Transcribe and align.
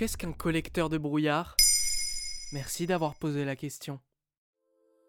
Qu'est-ce 0.00 0.16
qu'un 0.16 0.32
collecteur 0.32 0.88
de 0.88 0.96
brouillard? 0.96 1.56
Merci 2.54 2.86
d'avoir 2.86 3.16
posé 3.16 3.44
la 3.44 3.54
question. 3.54 4.00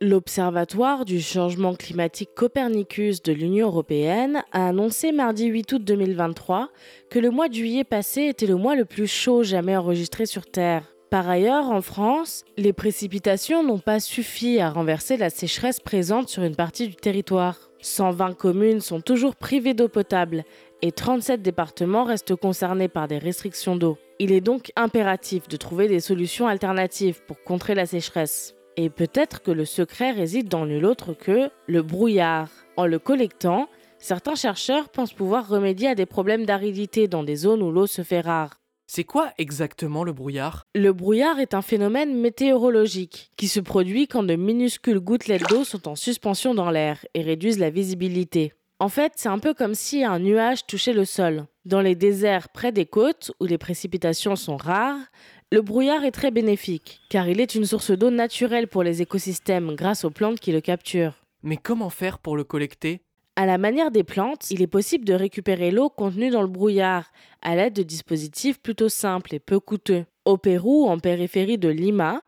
L'Observatoire 0.00 1.04
du 1.04 1.20
changement 1.20 1.74
climatique 1.74 2.30
Copernicus 2.34 3.22
de 3.22 3.34
l'Union 3.34 3.66
européenne 3.66 4.42
a 4.50 4.68
annoncé 4.68 5.12
mardi 5.12 5.44
8 5.44 5.72
août 5.74 5.84
2023 5.84 6.70
que 7.10 7.18
le 7.18 7.28
mois 7.28 7.50
de 7.50 7.52
juillet 7.52 7.84
passé 7.84 8.22
était 8.22 8.46
le 8.46 8.56
mois 8.56 8.76
le 8.76 8.86
plus 8.86 9.06
chaud 9.06 9.42
jamais 9.42 9.76
enregistré 9.76 10.24
sur 10.24 10.46
Terre. 10.46 10.84
Par 11.10 11.28
ailleurs, 11.28 11.68
en 11.68 11.82
France, 11.82 12.42
les 12.56 12.72
précipitations 12.72 13.62
n'ont 13.62 13.80
pas 13.80 14.00
suffi 14.00 14.58
à 14.58 14.70
renverser 14.70 15.18
la 15.18 15.28
sécheresse 15.28 15.80
présente 15.80 16.30
sur 16.30 16.44
une 16.44 16.56
partie 16.56 16.88
du 16.88 16.96
territoire. 16.96 17.58
120 17.82 18.32
communes 18.38 18.80
sont 18.80 19.02
toujours 19.02 19.36
privées 19.36 19.74
d'eau 19.74 19.88
potable 19.88 20.44
et 20.80 20.92
37 20.92 21.42
départements 21.42 22.04
restent 22.04 22.36
concernés 22.36 22.88
par 22.88 23.06
des 23.06 23.18
restrictions 23.18 23.76
d'eau. 23.76 23.98
Il 24.20 24.32
est 24.32 24.40
donc 24.40 24.72
impératif 24.74 25.46
de 25.46 25.56
trouver 25.56 25.86
des 25.86 26.00
solutions 26.00 26.48
alternatives 26.48 27.20
pour 27.28 27.40
contrer 27.44 27.76
la 27.76 27.86
sécheresse. 27.86 28.56
Et 28.76 28.90
peut-être 28.90 29.42
que 29.42 29.52
le 29.52 29.64
secret 29.64 30.10
réside 30.10 30.48
dans 30.48 30.66
nul 30.66 30.84
autre 30.86 31.12
que 31.12 31.50
le 31.68 31.82
brouillard. 31.82 32.48
En 32.76 32.86
le 32.86 32.98
collectant, 32.98 33.68
certains 34.00 34.34
chercheurs 34.34 34.88
pensent 34.88 35.12
pouvoir 35.12 35.48
remédier 35.48 35.86
à 35.86 35.94
des 35.94 36.06
problèmes 36.06 36.46
d'aridité 36.46 37.06
dans 37.06 37.22
des 37.22 37.36
zones 37.36 37.62
où 37.62 37.70
l'eau 37.70 37.86
se 37.86 38.02
fait 38.02 38.20
rare. 38.20 38.58
C'est 38.88 39.04
quoi 39.04 39.30
exactement 39.38 40.02
le 40.02 40.12
brouillard? 40.12 40.64
Le 40.74 40.92
brouillard 40.92 41.38
est 41.38 41.54
un 41.54 41.62
phénomène 41.62 42.18
météorologique 42.20 43.30
qui 43.36 43.46
se 43.46 43.60
produit 43.60 44.08
quand 44.08 44.24
de 44.24 44.34
minuscules 44.34 44.98
gouttelettes 44.98 45.48
d'eau 45.48 45.62
sont 45.62 45.86
en 45.86 45.94
suspension 45.94 46.54
dans 46.54 46.70
l'air 46.70 47.06
et 47.14 47.22
réduisent 47.22 47.60
la 47.60 47.70
visibilité. 47.70 48.52
En 48.80 48.88
fait, 48.88 49.14
c'est 49.16 49.28
un 49.28 49.40
peu 49.40 49.54
comme 49.54 49.74
si 49.74 50.04
un 50.04 50.20
nuage 50.20 50.64
touchait 50.66 50.92
le 50.92 51.04
sol. 51.04 51.46
Dans 51.64 51.80
les 51.80 51.96
déserts 51.96 52.48
près 52.48 52.70
des 52.70 52.86
côtes, 52.86 53.32
où 53.40 53.44
les 53.44 53.58
précipitations 53.58 54.36
sont 54.36 54.56
rares, 54.56 55.00
le 55.50 55.62
brouillard 55.62 56.04
est 56.04 56.12
très 56.12 56.30
bénéfique, 56.30 57.00
car 57.10 57.28
il 57.28 57.40
est 57.40 57.56
une 57.56 57.64
source 57.64 57.90
d'eau 57.90 58.10
naturelle 58.10 58.68
pour 58.68 58.84
les 58.84 59.02
écosystèmes 59.02 59.74
grâce 59.74 60.04
aux 60.04 60.10
plantes 60.10 60.38
qui 60.38 60.52
le 60.52 60.60
capturent. 60.60 61.24
Mais 61.42 61.56
comment 61.56 61.90
faire 61.90 62.20
pour 62.20 62.36
le 62.36 62.44
collecter? 62.44 63.00
À 63.34 63.46
la 63.46 63.58
manière 63.58 63.90
des 63.90 64.04
plantes, 64.04 64.50
il 64.52 64.62
est 64.62 64.68
possible 64.68 65.04
de 65.04 65.14
récupérer 65.14 65.72
l'eau 65.72 65.90
contenue 65.90 66.30
dans 66.30 66.42
le 66.42 66.48
brouillard 66.48 67.10
à 67.42 67.56
l'aide 67.56 67.74
de 67.74 67.82
dispositifs 67.82 68.60
plutôt 68.60 68.88
simples 68.88 69.34
et 69.34 69.40
peu 69.40 69.58
coûteux. 69.58 70.04
Au 70.24 70.36
Pérou, 70.36 70.88
en 70.88 70.98
périphérie 70.98 71.58
de 71.58 71.68
Lima, 71.68 72.20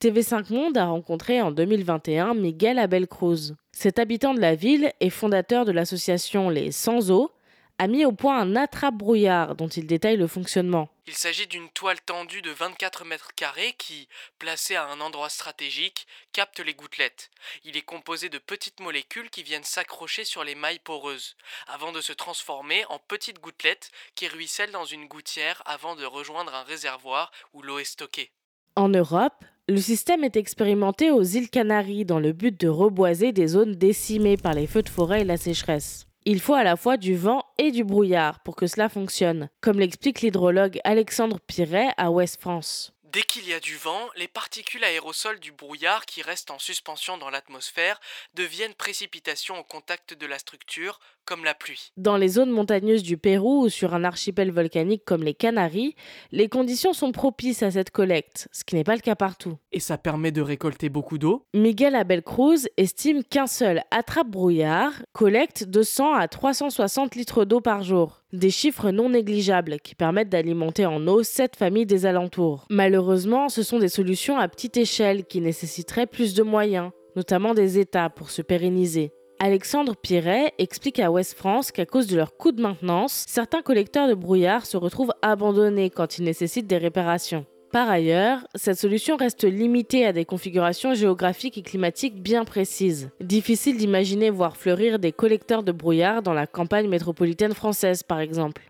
TV5 0.00 0.52
Monde 0.52 0.78
a 0.78 0.86
rencontré 0.86 1.42
en 1.42 1.50
2021 1.50 2.34
Miguel 2.34 2.78
Abel 2.78 3.08
Cruz. 3.08 3.56
Cet 3.72 3.98
habitant 3.98 4.32
de 4.32 4.40
la 4.40 4.54
ville 4.54 4.92
et 5.00 5.10
fondateur 5.10 5.64
de 5.64 5.72
l'association 5.72 6.50
Les 6.50 6.70
Sans 6.70 7.10
Eau 7.10 7.32
a 7.78 7.88
mis 7.88 8.04
au 8.04 8.12
point 8.12 8.38
un 8.38 8.54
attrape-brouillard 8.54 9.56
dont 9.56 9.66
il 9.66 9.88
détaille 9.88 10.16
le 10.16 10.28
fonctionnement. 10.28 10.88
Il 11.08 11.14
s'agit 11.14 11.48
d'une 11.48 11.68
toile 11.70 12.00
tendue 12.00 12.42
de 12.42 12.52
24 12.52 13.04
mètres 13.06 13.34
carrés 13.34 13.74
qui, 13.76 14.06
placée 14.38 14.76
à 14.76 14.86
un 14.86 15.00
endroit 15.00 15.30
stratégique, 15.30 16.06
capte 16.32 16.60
les 16.60 16.74
gouttelettes. 16.74 17.32
Il 17.64 17.76
est 17.76 17.82
composé 17.82 18.28
de 18.28 18.38
petites 18.38 18.78
molécules 18.78 19.30
qui 19.30 19.42
viennent 19.42 19.64
s'accrocher 19.64 20.22
sur 20.22 20.44
les 20.44 20.54
mailles 20.54 20.78
poreuses, 20.78 21.34
avant 21.66 21.90
de 21.90 22.00
se 22.00 22.12
transformer 22.12 22.84
en 22.88 23.00
petites 23.00 23.40
gouttelettes 23.40 23.90
qui 24.14 24.28
ruissellent 24.28 24.70
dans 24.70 24.84
une 24.84 25.08
gouttière 25.08 25.60
avant 25.66 25.96
de 25.96 26.04
rejoindre 26.04 26.54
un 26.54 26.62
réservoir 26.62 27.32
où 27.52 27.62
l'eau 27.62 27.80
est 27.80 27.84
stockée. 27.84 28.30
En 28.76 28.90
Europe, 28.90 29.44
le 29.68 29.76
système 29.76 30.24
est 30.24 30.36
expérimenté 30.36 31.10
aux 31.10 31.22
îles 31.22 31.50
Canaries 31.50 32.06
dans 32.06 32.18
le 32.18 32.32
but 32.32 32.58
de 32.58 32.68
reboiser 32.68 33.32
des 33.32 33.48
zones 33.48 33.74
décimées 33.74 34.38
par 34.38 34.54
les 34.54 34.66
feux 34.66 34.82
de 34.82 34.88
forêt 34.88 35.20
et 35.20 35.24
la 35.24 35.36
sécheresse. 35.36 36.06
Il 36.24 36.40
faut 36.40 36.54
à 36.54 36.64
la 36.64 36.76
fois 36.76 36.96
du 36.96 37.14
vent 37.14 37.42
et 37.58 37.70
du 37.70 37.84
brouillard 37.84 38.40
pour 38.40 38.56
que 38.56 38.66
cela 38.66 38.88
fonctionne, 38.88 39.50
comme 39.60 39.78
l'explique 39.78 40.22
l'hydrologue 40.22 40.80
Alexandre 40.84 41.38
Piret 41.46 41.88
à 41.98 42.10
Ouest 42.10 42.40
France. 42.40 42.94
Dès 43.18 43.24
qu'il 43.24 43.48
y 43.48 43.52
a 43.52 43.58
du 43.58 43.74
vent, 43.74 44.06
les 44.14 44.28
particules 44.28 44.84
aérosols 44.84 45.40
du 45.40 45.50
brouillard 45.50 46.06
qui 46.06 46.22
restent 46.22 46.52
en 46.52 46.60
suspension 46.60 47.18
dans 47.18 47.30
l'atmosphère 47.30 47.98
deviennent 48.34 48.74
précipitations 48.74 49.58
au 49.58 49.64
contact 49.64 50.14
de 50.14 50.24
la 50.24 50.38
structure, 50.38 51.00
comme 51.24 51.44
la 51.44 51.54
pluie. 51.54 51.90
Dans 51.96 52.16
les 52.16 52.28
zones 52.28 52.52
montagneuses 52.52 53.02
du 53.02 53.18
Pérou 53.18 53.64
ou 53.64 53.68
sur 53.68 53.92
un 53.92 54.04
archipel 54.04 54.52
volcanique 54.52 55.04
comme 55.04 55.24
les 55.24 55.34
Canaries, 55.34 55.96
les 56.30 56.48
conditions 56.48 56.92
sont 56.92 57.10
propices 57.10 57.64
à 57.64 57.72
cette 57.72 57.90
collecte, 57.90 58.46
ce 58.52 58.62
qui 58.62 58.76
n'est 58.76 58.84
pas 58.84 58.94
le 58.94 59.00
cas 59.00 59.16
partout. 59.16 59.58
Et 59.72 59.80
ça 59.80 59.98
permet 59.98 60.30
de 60.30 60.40
récolter 60.40 60.88
beaucoup 60.88 61.18
d'eau? 61.18 61.44
Miguel 61.54 61.96
Abel 61.96 62.22
Cruz 62.22 62.68
estime 62.76 63.24
qu'un 63.24 63.48
seul 63.48 63.82
attrape-brouillard 63.90 64.92
collecte 65.12 65.64
200 65.64 66.14
à 66.14 66.28
360 66.28 67.16
litres 67.16 67.44
d'eau 67.44 67.60
par 67.60 67.82
jour. 67.82 68.22
Des 68.34 68.50
chiffres 68.50 68.90
non 68.90 69.08
négligeables 69.08 69.80
qui 69.80 69.94
permettent 69.94 70.28
d'alimenter 70.28 70.84
en 70.84 71.06
eau 71.06 71.22
cette 71.22 71.56
familles 71.56 71.86
des 71.86 72.04
alentours. 72.04 72.66
Malheureusement, 72.68 73.48
ce 73.48 73.62
sont 73.62 73.78
des 73.78 73.88
solutions 73.88 74.36
à 74.36 74.48
petite 74.48 74.76
échelle 74.76 75.24
qui 75.24 75.40
nécessiteraient 75.40 76.06
plus 76.06 76.34
de 76.34 76.42
moyens, 76.42 76.90
notamment 77.16 77.54
des 77.54 77.78
États, 77.78 78.10
pour 78.10 78.28
se 78.28 78.42
pérenniser. 78.42 79.12
Alexandre 79.40 79.96
Piret 79.96 80.52
explique 80.58 80.98
à 80.98 81.10
Ouest 81.10 81.38
France 81.38 81.72
qu'à 81.72 81.86
cause 81.86 82.06
de 82.06 82.18
leur 82.18 82.36
coût 82.36 82.52
de 82.52 82.60
maintenance, 82.60 83.24
certains 83.26 83.62
collecteurs 83.62 84.08
de 84.08 84.14
brouillard 84.14 84.66
se 84.66 84.76
retrouvent 84.76 85.14
abandonnés 85.22 85.88
quand 85.88 86.18
ils 86.18 86.24
nécessitent 86.24 86.66
des 86.66 86.76
réparations. 86.76 87.46
Par 87.72 87.90
ailleurs, 87.90 88.46
cette 88.54 88.78
solution 88.78 89.16
reste 89.16 89.44
limitée 89.44 90.06
à 90.06 90.14
des 90.14 90.24
configurations 90.24 90.94
géographiques 90.94 91.58
et 91.58 91.62
climatiques 91.62 92.22
bien 92.22 92.46
précises. 92.46 93.10
Difficile 93.20 93.76
d'imaginer 93.76 94.30
voir 94.30 94.56
fleurir 94.56 94.98
des 94.98 95.12
collecteurs 95.12 95.62
de 95.62 95.72
brouillard 95.72 96.22
dans 96.22 96.32
la 96.32 96.46
campagne 96.46 96.88
métropolitaine 96.88 97.52
française, 97.52 98.02
par 98.02 98.20
exemple. 98.20 98.62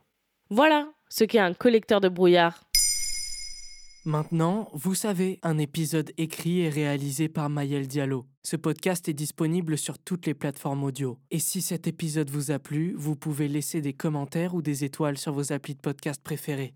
Voilà 0.51 0.89
ce 1.09 1.23
qu'est 1.23 1.39
un 1.39 1.55
collecteur 1.55 2.01
de 2.01 2.09
brouillard. 2.09 2.65
Maintenant, 4.05 4.69
vous 4.73 4.95
savez, 4.95 5.39
un 5.43 5.59
épisode 5.59 6.11
écrit 6.17 6.63
et 6.63 6.69
réalisé 6.69 7.29
par 7.29 7.51
Maël 7.51 7.87
Diallo. 7.87 8.27
Ce 8.43 8.57
podcast 8.57 9.09
est 9.09 9.15
disponible 9.15 9.79
sur 9.79 9.99
toutes 9.99 10.27
les 10.27 10.35
plateformes 10.35 10.83
audio. 10.83 11.19
Et 11.31 11.39
si 11.39 11.63
cet 11.63 11.87
épisode 11.87 12.31
vous 12.31 12.51
a 12.51 12.59
plu, 12.59 12.95
vous 12.97 13.15
pouvez 13.15 13.47
laisser 13.47 13.81
des 13.81 13.93
commentaires 13.93 14.55
ou 14.55 14.63
des 14.63 14.85
étoiles 14.85 15.19
sur 15.19 15.33
vos 15.33 15.53
applis 15.53 15.75
de 15.75 15.81
podcast 15.81 16.23
préférés. 16.23 16.75